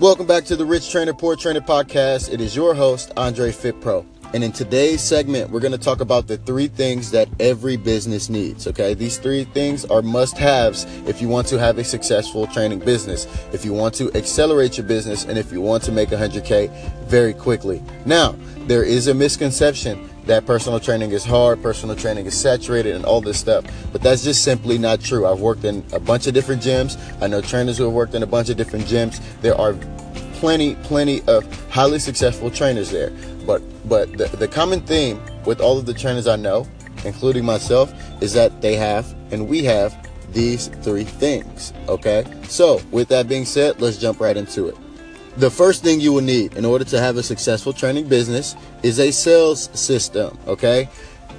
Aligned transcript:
Welcome 0.00 0.26
back 0.28 0.44
to 0.44 0.54
the 0.54 0.64
Rich 0.64 0.92
Trainer, 0.92 1.12
Poor 1.12 1.34
Trainer 1.34 1.60
podcast. 1.60 2.32
It 2.32 2.40
is 2.40 2.54
your 2.54 2.72
host, 2.72 3.10
Andre 3.16 3.50
FitPro. 3.50 4.06
And 4.32 4.44
in 4.44 4.52
today's 4.52 5.02
segment, 5.02 5.50
we're 5.50 5.58
going 5.58 5.72
to 5.72 5.76
talk 5.76 6.00
about 6.00 6.28
the 6.28 6.36
three 6.36 6.68
things 6.68 7.10
that 7.10 7.28
every 7.40 7.76
business 7.76 8.28
needs. 8.28 8.68
Okay. 8.68 8.94
These 8.94 9.18
three 9.18 9.42
things 9.42 9.84
are 9.86 10.00
must 10.00 10.38
haves 10.38 10.84
if 11.08 11.20
you 11.20 11.26
want 11.26 11.48
to 11.48 11.58
have 11.58 11.78
a 11.78 11.84
successful 11.84 12.46
training 12.46 12.78
business, 12.78 13.26
if 13.52 13.64
you 13.64 13.72
want 13.72 13.92
to 13.94 14.14
accelerate 14.14 14.78
your 14.78 14.86
business, 14.86 15.24
and 15.24 15.36
if 15.36 15.50
you 15.50 15.60
want 15.60 15.82
to 15.82 15.90
make 15.90 16.10
100K 16.10 16.70
very 17.06 17.34
quickly. 17.34 17.82
Now, 18.06 18.36
there 18.68 18.84
is 18.84 19.08
a 19.08 19.14
misconception 19.14 20.08
that 20.28 20.44
personal 20.44 20.78
training 20.78 21.10
is 21.12 21.24
hard, 21.24 21.62
personal 21.62 21.96
training 21.96 22.26
is 22.26 22.38
saturated, 22.38 22.94
and 22.94 23.04
all 23.04 23.20
this 23.20 23.40
stuff. 23.40 23.64
But 23.92 24.02
that's 24.02 24.22
just 24.22 24.44
simply 24.44 24.78
not 24.78 25.00
true. 25.00 25.26
I've 25.26 25.40
worked 25.40 25.64
in 25.64 25.82
a 25.92 25.98
bunch 25.98 26.26
of 26.26 26.34
different 26.34 26.62
gyms. 26.62 26.96
I 27.22 27.26
know 27.26 27.40
trainers 27.40 27.78
who 27.78 27.84
have 27.84 27.94
worked 27.94 28.14
in 28.14 28.22
a 28.22 28.26
bunch 28.26 28.50
of 28.50 28.56
different 28.56 28.84
gyms. 28.84 29.20
There 29.40 29.58
are 29.58 29.74
plenty, 30.34 30.76
plenty 30.76 31.22
of 31.22 31.44
highly 31.70 31.98
successful 31.98 32.50
trainers 32.50 32.90
there. 32.90 33.10
But 33.46 33.62
but 33.88 34.18
the, 34.18 34.26
the 34.36 34.48
common 34.48 34.80
theme 34.82 35.20
with 35.46 35.60
all 35.60 35.78
of 35.78 35.86
the 35.86 35.94
trainers 35.94 36.26
I 36.26 36.36
know, 36.36 36.66
including 37.04 37.44
myself, 37.44 37.92
is 38.22 38.34
that 38.34 38.60
they 38.60 38.76
have 38.76 39.14
and 39.32 39.48
we 39.48 39.64
have 39.64 39.96
these 40.32 40.68
three 40.82 41.04
things. 41.04 41.72
Okay? 41.88 42.24
So 42.44 42.82
with 42.90 43.08
that 43.08 43.28
being 43.28 43.46
said, 43.46 43.80
let's 43.80 43.96
jump 43.96 44.20
right 44.20 44.36
into 44.36 44.68
it. 44.68 44.76
The 45.38 45.50
first 45.50 45.84
thing 45.84 46.00
you 46.00 46.12
will 46.12 46.22
need 46.22 46.56
in 46.56 46.64
order 46.64 46.84
to 46.86 46.98
have 46.98 47.16
a 47.16 47.22
successful 47.22 47.72
training 47.72 48.08
business 48.08 48.56
is 48.82 48.98
a 48.98 49.12
sales 49.12 49.70
system, 49.72 50.36
okay? 50.48 50.88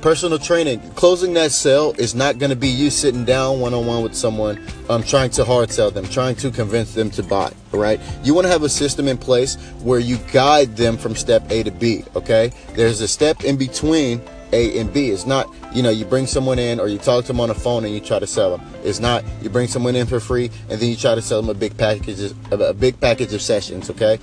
personal 0.01 0.39
training. 0.39 0.79
Closing 0.91 1.33
that 1.33 1.51
sale 1.51 1.93
is 1.97 2.15
not 2.15 2.37
going 2.37 2.49
to 2.49 2.55
be 2.55 2.69
you 2.69 2.89
sitting 2.89 3.25
down 3.25 3.59
one-on-one 3.59 4.01
with 4.01 4.15
someone 4.15 4.65
um, 4.89 5.03
trying 5.03 5.29
to 5.31 5.43
hard 5.43 5.71
sell 5.71 5.91
them 5.91 6.05
trying 6.07 6.35
to 6.37 6.49
convince 6.49 6.93
them 6.93 7.09
to 7.11 7.23
buy 7.23 7.51
right? 7.71 7.99
You 8.23 8.33
want 8.33 8.45
to 8.45 8.51
have 8.51 8.63
a 8.63 8.69
system 8.69 9.07
in 9.07 9.17
place 9.17 9.55
where 9.83 9.99
you 9.99 10.17
guide 10.31 10.75
them 10.75 10.97
from 10.97 11.15
step 11.15 11.43
a 11.51 11.63
to 11.63 11.71
b 11.71 12.03
okay? 12.15 12.51
There's 12.75 13.01
a 13.01 13.07
step 13.07 13.43
in 13.43 13.57
between 13.57 14.21
a 14.51 14.79
and 14.79 14.91
b. 14.93 15.09
It's 15.09 15.25
not 15.25 15.53
you 15.73 15.83
know 15.83 15.89
you 15.89 16.05
bring 16.05 16.27
someone 16.27 16.59
in 16.59 16.79
or 16.79 16.87
you 16.87 16.97
talk 16.97 17.25
to 17.25 17.27
them 17.29 17.39
on 17.39 17.49
the 17.49 17.55
phone 17.55 17.85
and 17.85 17.93
you 17.93 17.99
try 17.99 18.19
to 18.19 18.27
sell 18.27 18.57
them. 18.57 18.67
It's 18.83 18.99
not 18.99 19.23
you 19.41 19.49
bring 19.49 19.67
someone 19.67 19.95
in 19.95 20.07
for 20.07 20.19
free 20.19 20.51
and 20.69 20.79
then 20.79 20.89
you 20.89 20.95
try 20.95 21.15
to 21.15 21.21
sell 21.21 21.41
them 21.41 21.49
a 21.49 21.59
big 21.59 21.77
package 21.77 22.33
a 22.51 22.73
big 22.73 22.99
package 22.99 23.33
of 23.33 23.41
sessions 23.41 23.89
okay? 23.89 24.19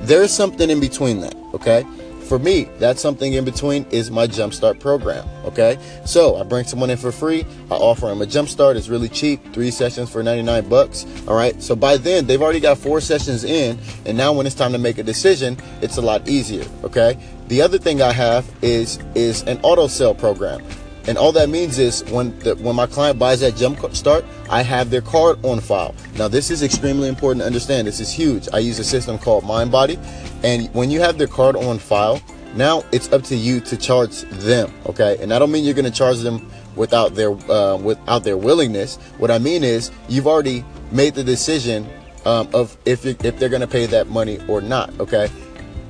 There's 0.00 0.32
something 0.32 0.70
in 0.70 0.80
between 0.80 1.20
that 1.20 1.34
okay 1.54 1.84
for 2.26 2.38
me, 2.38 2.64
that's 2.78 3.00
something 3.00 3.32
in 3.32 3.44
between 3.44 3.86
is 3.90 4.10
my 4.10 4.26
Jumpstart 4.26 4.80
program. 4.80 5.26
Okay. 5.44 5.78
So 6.04 6.36
I 6.36 6.42
bring 6.42 6.64
someone 6.64 6.90
in 6.90 6.98
for 6.98 7.12
free. 7.12 7.46
I 7.70 7.74
offer 7.74 8.06
them 8.06 8.20
a 8.20 8.26
Jumpstart. 8.26 8.76
It's 8.76 8.88
really 8.88 9.08
cheap. 9.08 9.40
Three 9.52 9.70
sessions 9.70 10.10
for 10.10 10.22
99 10.22 10.68
bucks. 10.68 11.06
All 11.28 11.36
right. 11.36 11.60
So 11.62 11.76
by 11.76 11.96
then 11.96 12.26
they've 12.26 12.42
already 12.42 12.60
got 12.60 12.78
four 12.78 13.00
sessions 13.00 13.44
in. 13.44 13.78
And 14.04 14.16
now 14.16 14.32
when 14.32 14.46
it's 14.46 14.54
time 14.54 14.72
to 14.72 14.78
make 14.78 14.98
a 14.98 15.02
decision, 15.02 15.56
it's 15.80 15.96
a 15.96 16.02
lot 16.02 16.28
easier. 16.28 16.64
Okay. 16.84 17.18
The 17.48 17.62
other 17.62 17.78
thing 17.78 18.02
I 18.02 18.12
have 18.12 18.50
is, 18.60 18.98
is 19.14 19.42
an 19.42 19.60
auto 19.62 19.86
sell 19.86 20.14
program. 20.14 20.64
And 21.08 21.16
all 21.16 21.32
that 21.32 21.48
means 21.48 21.78
is 21.78 22.02
when 22.10 22.36
the, 22.40 22.56
when 22.56 22.74
my 22.74 22.86
client 22.86 23.18
buys 23.18 23.40
that 23.40 23.56
jump 23.56 23.94
start, 23.94 24.24
I 24.50 24.62
have 24.62 24.90
their 24.90 25.02
card 25.02 25.44
on 25.44 25.60
file. 25.60 25.94
Now 26.16 26.28
this 26.28 26.50
is 26.50 26.62
extremely 26.62 27.08
important 27.08 27.42
to 27.42 27.46
understand. 27.46 27.86
This 27.86 28.00
is 28.00 28.10
huge. 28.10 28.48
I 28.52 28.58
use 28.58 28.78
a 28.78 28.84
system 28.84 29.18
called 29.18 29.44
MindBody, 29.44 29.98
and 30.42 30.72
when 30.74 30.90
you 30.90 31.00
have 31.00 31.18
their 31.18 31.28
card 31.28 31.56
on 31.56 31.78
file, 31.78 32.20
now 32.54 32.84
it's 32.90 33.12
up 33.12 33.22
to 33.24 33.36
you 33.36 33.60
to 33.60 33.76
charge 33.76 34.22
them. 34.22 34.72
Okay, 34.86 35.18
and 35.20 35.32
I 35.32 35.38
don't 35.38 35.52
mean 35.52 35.64
you're 35.64 35.74
going 35.74 35.84
to 35.84 35.90
charge 35.90 36.18
them 36.18 36.50
without 36.74 37.14
their 37.14 37.32
uh, 37.50 37.76
without 37.76 38.24
their 38.24 38.36
willingness. 38.36 38.96
What 39.18 39.30
I 39.30 39.38
mean 39.38 39.62
is 39.62 39.90
you've 40.08 40.26
already 40.26 40.64
made 40.90 41.14
the 41.14 41.24
decision 41.24 41.88
um, 42.24 42.48
of 42.52 42.76
if 42.84 43.04
if 43.06 43.38
they're 43.38 43.48
going 43.48 43.60
to 43.60 43.66
pay 43.68 43.86
that 43.86 44.08
money 44.08 44.40
or 44.48 44.60
not. 44.60 44.98
Okay. 44.98 45.28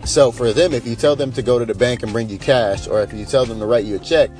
So 0.06 0.30
for 0.30 0.52
them, 0.52 0.72
if 0.72 0.86
you 0.86 0.94
tell 0.94 1.16
them 1.16 1.32
to 1.32 1.42
go 1.42 1.58
to 1.58 1.66
the 1.66 1.74
bank 1.74 2.04
and 2.04 2.12
bring 2.12 2.28
you 2.28 2.38
cash, 2.38 2.86
or 2.86 3.02
if 3.02 3.12
you 3.12 3.24
tell 3.24 3.44
them 3.44 3.58
to 3.58 3.66
write 3.66 3.84
you 3.84 3.96
a 3.96 3.98
check, 3.98 4.30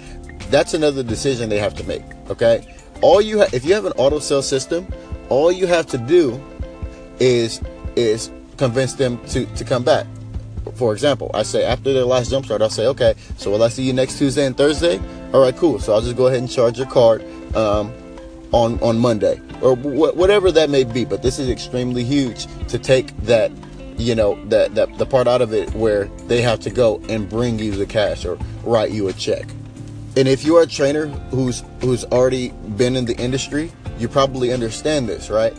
that's 0.49 0.75
another 0.75 1.03
decision 1.03 1.49
they 1.49 1.59
have 1.59 1.75
to 1.75 1.85
make. 1.85 2.05
Okay. 2.31 2.65
All 3.03 3.21
you 3.21 3.41
ha- 3.41 3.49
if 3.53 3.65
you 3.65 3.75
have 3.75 3.85
an 3.85 3.93
auto 3.97 4.21
sell 4.21 4.43
system, 4.43 4.87
all 5.29 5.51
you 5.51 5.67
have 5.67 5.87
to 5.87 5.99
do 5.99 6.41
is 7.19 7.61
is 7.97 8.31
convince 8.57 8.95
them 8.95 9.19
to 9.29 9.45
to 9.45 9.65
come 9.65 9.83
back. 9.83 10.07
For 10.75 10.93
example, 10.93 11.31
I 11.35 11.43
say 11.43 11.65
after 11.65 11.93
their 11.93 12.05
last 12.05 12.31
jump 12.31 12.47
start, 12.47 12.63
I'll 12.63 12.71
say, 12.71 12.87
okay, 12.87 13.15
so 13.37 13.51
will 13.51 13.63
I 13.63 13.69
see 13.69 13.83
you 13.83 13.93
next 13.93 14.19
Tuesday 14.19 14.47
and 14.47 14.57
Thursday? 14.57 15.01
All 15.33 15.41
right, 15.41 15.57
cool. 15.57 15.79
So 15.81 15.93
I'll 15.95 16.01
just 16.01 16.17
go 16.17 16.27
ahead 16.29 16.39
and 16.39 16.51
charge 16.51 16.79
your 16.79 16.87
card 16.87 17.25
um, 17.57 17.93
on 18.53 18.79
on 18.81 18.99
Monday 18.99 19.41
or 19.63 19.75
wh- 19.75 20.17
whatever 20.17 20.53
that 20.53 20.71
may 20.71 20.85
be. 20.85 21.05
But 21.05 21.23
this 21.23 21.41
is 21.41 21.51
extremely 21.51 22.05
huge 22.05 22.47
to 22.69 22.79
take 22.79 23.17
that 23.23 23.51
you 23.99 24.15
know 24.15 24.43
that 24.47 24.75
that 24.75 24.97
the 24.99 25.07
part 25.07 25.27
out 25.27 25.43
of 25.43 25.53
it 25.53 25.73
where 25.75 26.05
they 26.27 26.43
have 26.43 26.61
to 26.61 26.71
go 26.71 27.01
and 27.09 27.29
bring 27.29 27.59
you 27.59 27.73
the 27.73 27.87
cash 27.87 28.25
or 28.25 28.39
write 28.63 28.91
you 28.91 29.09
a 29.09 29.13
check. 29.13 29.49
And 30.17 30.27
if 30.27 30.45
you 30.45 30.57
are 30.57 30.63
a 30.63 30.67
trainer 30.67 31.07
who's 31.31 31.63
who's 31.81 32.05
already 32.07 32.51
been 32.77 32.97
in 32.97 33.05
the 33.05 33.17
industry, 33.17 33.71
you 33.99 34.09
probably 34.09 34.53
understand 34.53 35.09
this, 35.09 35.31
right? 35.31 35.55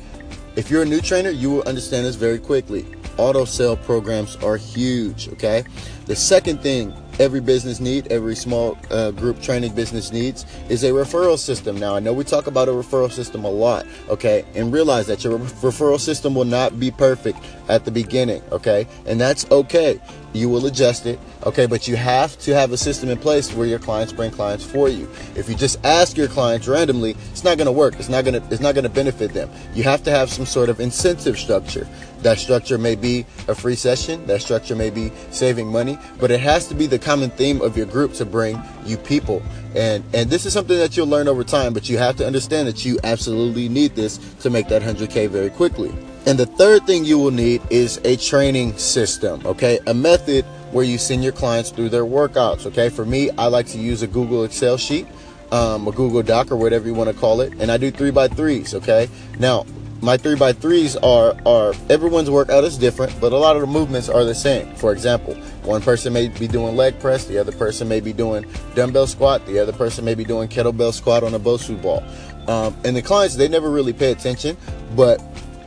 If 0.55 0.71
you're 0.71 0.81
a 0.81 0.85
new 0.85 1.01
trainer, 1.01 1.29
you 1.29 1.51
will 1.51 1.63
understand 1.63 2.05
this 2.05 2.15
very 2.15 2.39
quickly. 2.39 2.85
Auto 3.17 3.45
sale 3.45 3.77
programs 3.77 4.35
are 4.37 4.57
huge, 4.57 5.29
okay? 5.29 5.63
The 6.05 6.15
second 6.15 6.61
thing 6.61 6.93
every 7.19 7.41
business 7.41 7.79
need, 7.79 8.11
every 8.11 8.35
small 8.35 8.77
uh, 8.91 9.11
group 9.11 9.41
training 9.41 9.73
business 9.73 10.11
needs 10.11 10.45
is 10.69 10.83
a 10.83 10.89
referral 10.89 11.37
system. 11.37 11.77
Now, 11.77 11.95
I 11.95 11.99
know 11.99 12.13
we 12.13 12.23
talk 12.23 12.47
about 12.47 12.67
a 12.67 12.71
referral 12.71 13.11
system 13.11 13.45
a 13.45 13.49
lot, 13.49 13.85
okay? 14.09 14.45
And 14.55 14.71
realize 14.71 15.07
that 15.07 15.23
your 15.23 15.39
referral 15.39 15.99
system 15.99 16.35
will 16.35 16.45
not 16.45 16.79
be 16.79 16.91
perfect 16.91 17.39
at 17.69 17.85
the 17.85 17.91
beginning, 17.91 18.41
okay? 18.51 18.87
And 19.05 19.19
that's 19.19 19.49
okay. 19.51 19.99
You 20.33 20.49
will 20.49 20.65
adjust 20.65 21.05
it, 21.05 21.19
okay? 21.43 21.65
But 21.65 21.87
you 21.87 21.95
have 21.95 22.37
to 22.39 22.53
have 22.53 22.71
a 22.71 22.77
system 22.77 23.09
in 23.09 23.17
place 23.17 23.53
where 23.53 23.65
your 23.65 23.79
clients 23.79 24.13
bring 24.13 24.31
clients 24.31 24.63
for 24.63 24.89
you. 24.89 25.09
If 25.35 25.49
you 25.49 25.55
just 25.55 25.83
ask 25.85 26.17
your 26.17 26.27
clients 26.27 26.67
randomly, 26.67 27.15
it's 27.31 27.43
not 27.43 27.57
going 27.57 27.65
to 27.65 27.71
work. 27.71 27.95
It's 27.99 28.09
not 28.09 28.23
going 28.25 28.39
to 28.39 28.47
it's 28.53 28.61
not 28.61 28.75
going 28.75 28.83
to 28.83 28.89
benefit 28.89 29.33
them. 29.33 29.49
You 29.73 29.83
have 29.83 30.03
to 30.03 30.11
have 30.11 30.29
some 30.29 30.45
sort 30.45 30.69
of 30.69 30.79
incentive 30.79 31.37
structure. 31.37 31.87
That 32.21 32.39
structure 32.39 32.77
may 32.77 32.95
be 32.95 33.25
a 33.47 33.55
free 33.55 33.75
session, 33.75 34.25
that 34.27 34.41
structure 34.41 34.75
may 34.75 34.89
be 34.89 35.11
saving 35.29 35.67
money, 35.67 35.97
but 36.19 36.31
it 36.31 36.39
has 36.39 36.67
to 36.67 36.75
be 36.75 36.87
the 36.87 36.99
common 37.07 37.29
theme 37.29 37.61
of 37.61 37.77
your 37.77 37.85
group 37.85 38.11
to 38.11 38.25
bring 38.25 38.61
you 38.85 38.97
people. 38.97 39.41
And 39.75 40.03
and 40.13 40.29
this 40.29 40.45
is 40.45 40.51
something 40.51 40.77
that 40.77 40.97
you'll 40.97 41.07
learn 41.07 41.29
over 41.29 41.45
time, 41.45 41.73
but 41.73 41.87
you 41.87 41.97
have 41.97 42.17
to 42.17 42.27
understand 42.27 42.67
that 42.67 42.83
you 42.83 42.99
absolutely 43.05 43.69
need 43.69 43.95
this 43.95 44.17
to 44.41 44.49
make 44.49 44.67
that 44.67 44.81
100k 44.81 45.29
very 45.29 45.49
quickly. 45.49 45.95
And 46.25 46.37
the 46.37 46.45
third 46.45 46.85
thing 46.85 47.05
you 47.05 47.17
will 47.17 47.31
need 47.31 47.61
is 47.69 48.01
a 48.03 48.17
training 48.17 48.77
system, 48.77 49.41
okay? 49.45 49.79
A 49.87 49.93
method 49.93 50.43
where 50.73 50.83
you 50.83 50.97
send 50.97 51.23
your 51.23 51.31
clients 51.31 51.69
through 51.69 51.87
their 51.87 52.03
workouts, 52.03 52.65
okay? 52.65 52.89
For 52.89 53.05
me, 53.05 53.29
I 53.37 53.47
like 53.47 53.67
to 53.67 53.77
use 53.77 54.01
a 54.01 54.07
Google 54.07 54.43
Excel 54.43 54.75
sheet, 54.75 55.07
um, 55.53 55.87
a 55.87 55.93
Google 55.93 56.21
Doc, 56.23 56.51
or 56.51 56.57
whatever 56.57 56.85
you 56.85 56.93
want 56.93 57.09
to 57.09 57.15
call 57.15 57.39
it, 57.39 57.53
and 57.59 57.71
I 57.71 57.77
do 57.77 57.89
three 57.89 58.11
by 58.11 58.27
threes, 58.27 58.73
okay? 58.73 59.07
Now, 59.39 59.65
my 60.01 60.17
three 60.17 60.35
by 60.35 60.53
threes 60.53 60.95
are 60.97 61.35
are 61.45 61.73
everyone's 61.89 62.29
workout 62.29 62.63
is 62.63 62.77
different, 62.77 63.19
but 63.19 63.31
a 63.31 63.37
lot 63.37 63.55
of 63.55 63.61
the 63.61 63.67
movements 63.67 64.09
are 64.09 64.23
the 64.23 64.35
same. 64.35 64.73
For 64.75 64.91
example, 64.91 65.35
one 65.63 65.81
person 65.81 66.13
may 66.13 66.29
be 66.29 66.47
doing 66.47 66.75
leg 66.75 66.99
press, 66.99 67.25
the 67.25 67.37
other 67.37 67.51
person 67.51 67.87
may 67.87 67.99
be 67.99 68.13
doing 68.13 68.45
dumbbell 68.75 69.07
squat, 69.07 69.45
the 69.45 69.59
other 69.59 69.73
person 69.73 70.05
may 70.05 70.15
be 70.15 70.23
doing 70.23 70.47
kettlebell 70.47 70.93
squat 70.93 71.23
on 71.23 71.33
a 71.33 71.39
Bosu 71.39 71.81
ball. 71.81 72.03
Um, 72.47 72.75
and 72.85 72.95
the 72.95 73.01
clients 73.01 73.35
they 73.35 73.47
never 73.47 73.69
really 73.69 73.93
pay 73.93 74.11
attention, 74.11 74.55
but 74.95 75.21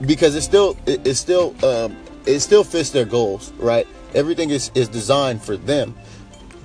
because 0.06 0.34
it 0.34 0.42
still 0.42 0.76
it, 0.86 1.06
it 1.06 1.14
still 1.16 1.54
um, 1.64 1.96
it 2.26 2.40
still 2.40 2.64
fits 2.64 2.90
their 2.90 3.04
goals, 3.04 3.52
right? 3.58 3.86
Everything 4.14 4.50
is 4.50 4.70
is 4.74 4.88
designed 4.88 5.42
for 5.42 5.56
them, 5.56 5.96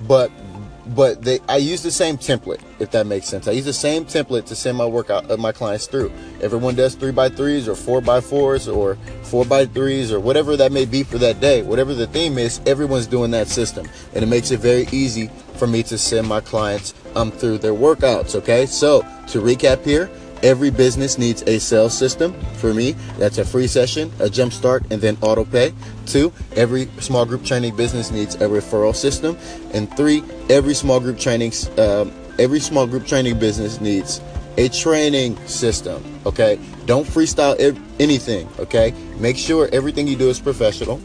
but 0.06 0.30
but 0.94 1.22
they 1.22 1.40
I 1.48 1.56
use 1.56 1.82
the 1.82 1.90
same 1.90 2.16
template 2.16 2.60
if 2.78 2.90
that 2.92 3.06
makes 3.06 3.26
sense. 3.26 3.48
I 3.48 3.52
use 3.52 3.64
the 3.64 3.72
same 3.72 4.04
template 4.04 4.46
to 4.46 4.54
send 4.56 4.76
my 4.78 4.86
workout 4.86 5.30
uh, 5.30 5.36
my 5.36 5.52
clients 5.52 5.86
through. 5.86 6.12
Everyone 6.40 6.74
does 6.74 6.94
three 6.94 7.12
by 7.12 7.28
threes 7.28 7.68
or 7.68 7.74
four 7.74 8.00
by 8.00 8.20
fours 8.20 8.68
or 8.68 8.96
four 9.22 9.44
by 9.44 9.66
threes 9.66 10.12
or 10.12 10.20
whatever 10.20 10.56
that 10.56 10.72
may 10.72 10.84
be 10.84 11.02
for 11.02 11.18
that 11.18 11.40
day. 11.40 11.62
Whatever 11.62 11.94
the 11.94 12.06
theme 12.06 12.38
is, 12.38 12.60
everyone's 12.66 13.06
doing 13.06 13.30
that 13.32 13.48
system, 13.48 13.88
and 14.14 14.22
it 14.22 14.28
makes 14.28 14.50
it 14.50 14.60
very 14.60 14.86
easy 14.92 15.28
for 15.56 15.66
me 15.66 15.82
to 15.82 15.98
send 15.98 16.28
my 16.28 16.40
clients 16.40 16.94
um 17.14 17.30
through 17.30 17.58
their 17.58 17.74
workouts. 17.74 18.34
Okay, 18.36 18.66
so 18.66 19.02
to 19.28 19.40
recap 19.40 19.84
here. 19.84 20.10
Every 20.42 20.70
business 20.70 21.18
needs 21.18 21.42
a 21.42 21.58
sales 21.58 21.96
system. 21.96 22.34
For 22.58 22.74
me, 22.74 22.92
that's 23.18 23.38
a 23.38 23.44
free 23.44 23.66
session, 23.66 24.12
a 24.20 24.28
jump 24.28 24.52
start, 24.52 24.84
and 24.90 25.00
then 25.00 25.16
auto 25.20 25.44
pay. 25.44 25.72
Two, 26.06 26.32
every 26.54 26.86
small 27.00 27.24
group 27.24 27.44
training 27.44 27.76
business 27.76 28.10
needs 28.10 28.34
a 28.36 28.46
referral 28.46 28.94
system. 28.94 29.36
And 29.72 29.94
three, 29.96 30.22
every 30.50 30.74
small 30.74 31.00
group 31.00 31.18
training 31.18 31.52
um, 31.78 32.12
every 32.38 32.60
small 32.60 32.86
group 32.86 33.06
training 33.06 33.38
business 33.38 33.80
needs 33.80 34.20
a 34.58 34.68
training 34.68 35.36
system. 35.46 36.02
Okay, 36.24 36.58
don't 36.86 37.06
freestyle 37.06 37.56
anything. 38.00 38.48
Okay, 38.58 38.94
make 39.18 39.36
sure 39.36 39.68
everything 39.72 40.06
you 40.06 40.16
do 40.16 40.28
is 40.28 40.40
professional, 40.40 41.00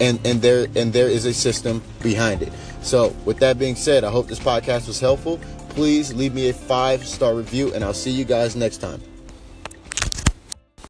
and 0.00 0.18
and 0.26 0.40
there 0.42 0.66
and 0.76 0.92
there 0.92 1.08
is 1.08 1.24
a 1.24 1.34
system 1.34 1.82
behind 2.02 2.42
it. 2.42 2.52
So, 2.82 3.14
with 3.24 3.38
that 3.40 3.58
being 3.58 3.74
said, 3.74 4.04
I 4.04 4.10
hope 4.10 4.28
this 4.28 4.38
podcast 4.38 4.86
was 4.86 5.00
helpful 5.00 5.40
please 5.70 6.12
leave 6.14 6.34
me 6.34 6.48
a 6.48 6.52
five 6.52 7.06
star 7.06 7.34
review, 7.34 7.72
and 7.74 7.84
I'll 7.84 7.94
see 7.94 8.10
you 8.10 8.24
guys 8.24 8.56
next 8.56 8.78
time. 8.78 9.00